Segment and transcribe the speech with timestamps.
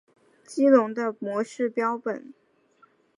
[0.47, 2.33] 激龙的模式标本。